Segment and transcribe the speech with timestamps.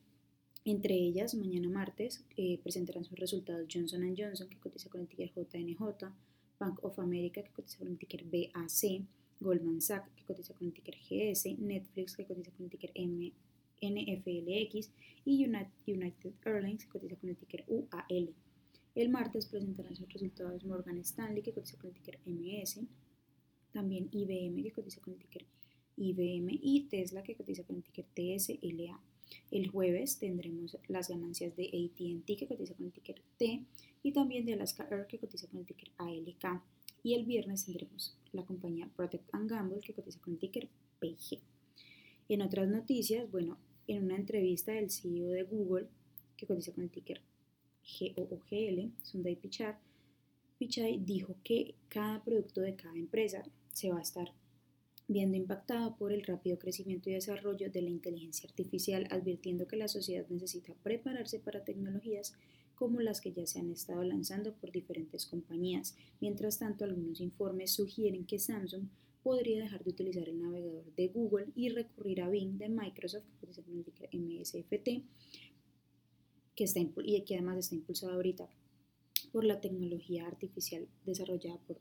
[0.66, 5.30] Entre ellas, mañana martes eh, presentarán sus resultados Johnson Johnson, que cotiza con el ticker
[5.32, 5.78] JNJ,
[6.58, 9.06] Bank of America, que cotiza con el ticker BAC,
[9.38, 12.90] Goldman Sachs, que cotiza con el ticker GS, Netflix, que cotiza con el ticker
[13.80, 14.90] NFLX,
[15.24, 18.34] y United Airlines, que cotiza con el ticker UAL.
[18.96, 22.80] El martes presentarán sus resultados Morgan Stanley, que cotiza con el ticker MS,
[23.70, 25.46] también IBM, que cotiza con el ticker
[25.96, 29.00] IBM, y Tesla, que cotiza con el ticker TSLA.
[29.50, 33.64] El jueves tendremos las ganancias de ATT que cotiza con el ticker T
[34.02, 36.62] y también de Alaska Air que cotiza con el ticker ALK.
[37.02, 40.68] Y el viernes tendremos la compañía Protect Gamble que cotiza con el ticker
[41.00, 41.40] PG.
[42.28, 45.86] En otras noticias, bueno, en una entrevista del CEO de Google
[46.36, 47.20] que cotiza con el ticker
[47.86, 49.76] GOOGL, Sundar Pichai,
[50.58, 54.32] Pichai dijo que cada producto de cada empresa se va a estar
[55.08, 59.88] viendo impactado por el rápido crecimiento y desarrollo de la inteligencia artificial, advirtiendo que la
[59.88, 62.34] sociedad necesita prepararse para tecnologías
[62.74, 65.96] como las que ya se han estado lanzando por diferentes compañías.
[66.20, 68.88] Mientras tanto, algunos informes sugieren que Samsung
[69.22, 74.16] podría dejar de utilizar el navegador de Google y recurrir a Bing de Microsoft, que
[74.16, 75.02] MSFT,
[76.54, 78.48] que está, y que además está impulsado ahorita
[79.32, 81.80] por la tecnología artificial desarrollada por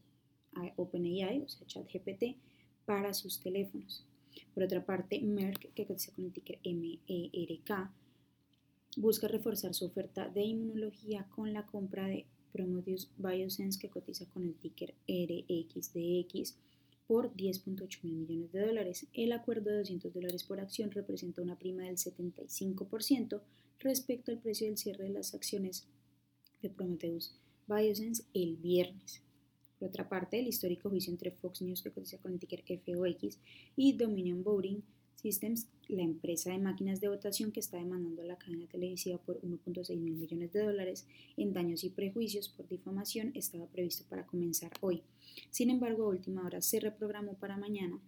[0.78, 2.38] OpenAI, o sea, ChatGPT,
[2.86, 4.06] para sus teléfonos.
[4.54, 7.92] Por otra parte, Merck, que cotiza con el ticker MERK,
[8.98, 14.44] busca reforzar su oferta de inmunología con la compra de Prometheus Biosense, que cotiza con
[14.44, 16.56] el ticker RXDX
[17.08, 19.08] por 10.8 mil millones de dólares.
[19.14, 23.42] El acuerdo de 200 dólares por acción representa una prima del 75%
[23.80, 25.88] respecto al precio del cierre de las acciones
[26.62, 27.36] de Prometheus
[27.68, 29.25] Biosense el viernes.
[29.86, 33.38] Por otra parte, el histórico juicio entre Fox News, que cotiza con el ticker FOX,
[33.78, 34.82] y Dominion Voting
[35.14, 39.40] Systems, la empresa de máquinas de votación que está demandando a la cadena televisiva por
[39.42, 41.06] 1.6 mil millones de dólares
[41.38, 45.04] en daños y prejuicios por difamación, estaba previsto para comenzar hoy.
[45.52, 48.02] Sin embargo, a última hora se reprogramó para mañana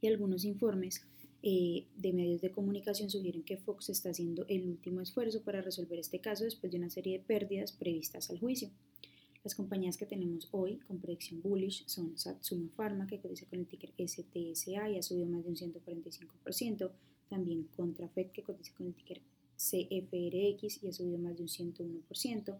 [0.00, 1.06] y algunos informes
[1.44, 6.00] eh, de medios de comunicación sugieren que Fox está haciendo el último esfuerzo para resolver
[6.00, 8.68] este caso después de una serie de pérdidas previstas al juicio.
[9.46, 13.68] Las compañías que tenemos hoy con predicción bullish son Satsuma Pharma, que cotiza con el
[13.68, 16.90] ticker STSA y ha subido más de un 145%.
[17.28, 19.22] También Contrafed, que cotiza con el ticker
[19.56, 22.58] CFRX y ha subido más de un 101%.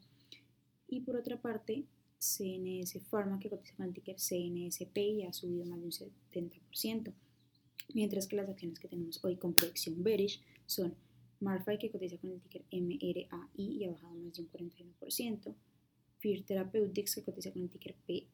[0.86, 1.86] Y por otra parte,
[2.20, 7.12] CNS Pharma, que cotiza con el ticker CNSP y ha subido más de un 70%.
[7.94, 10.94] Mientras que las acciones que tenemos hoy con predicción bearish son
[11.40, 13.26] Marfai, que cotiza con el ticker MRAI
[13.56, 15.52] y ha bajado más de un 41%.
[16.26, 18.26] Fear Therapeutics, que cotiza con el ticker PEAR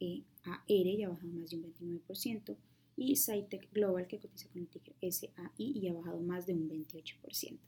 [0.66, 2.56] y ha bajado más de un 29%,
[2.96, 6.70] y Cytec Global, que cotiza con el ticker SAI y ha bajado más de un
[6.70, 7.58] 28%.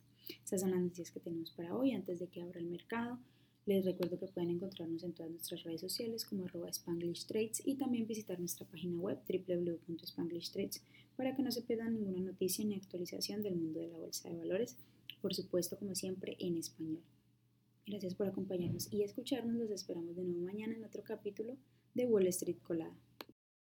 [0.42, 3.18] Esas son las noticias que tenemos para hoy antes de que abra el mercado.
[3.66, 7.74] Les recuerdo que pueden encontrarnos en todas nuestras redes sociales como arroba Spanglish Trades y
[7.74, 10.82] también visitar nuestra página web www.spanglishtrades
[11.16, 14.36] para que no se pierdan ninguna noticia ni actualización del mundo de la bolsa de
[14.36, 14.76] valores,
[15.20, 17.02] por supuesto como siempre en español.
[17.86, 19.56] Gracias por acompañarnos y escucharnos.
[19.56, 21.56] Los esperamos de nuevo mañana en otro capítulo
[21.92, 22.96] de Wall Street Colada.